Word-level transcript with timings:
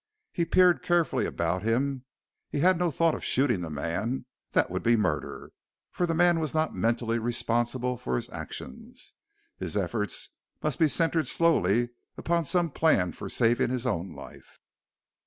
He 0.31 0.45
peered 0.45 0.81
carefully 0.81 1.27
about 1.27 1.61
him. 1.61 2.05
He 2.49 2.61
had 2.61 2.79
no 2.79 2.89
thought 2.89 3.13
of 3.13 3.23
shooting 3.23 3.61
the 3.61 3.69
man 3.69 4.25
that 4.53 4.71
would 4.71 4.81
be 4.81 4.97
murder, 4.97 5.51
for 5.91 6.07
the 6.07 6.15
man 6.15 6.39
was 6.39 6.55
not 6.55 6.73
mentally 6.73 7.19
responsible 7.19 7.97
for 7.97 8.15
his 8.15 8.27
actions. 8.31 9.13
His 9.59 9.77
efforts 9.77 10.29
must 10.63 10.79
be 10.79 10.87
centered 10.87 11.27
solely 11.27 11.89
upon 12.17 12.45
some 12.45 12.71
plan 12.71 13.11
for 13.11 13.29
saving 13.29 13.69
his 13.69 13.85
own 13.85 14.15
life. 14.15 14.59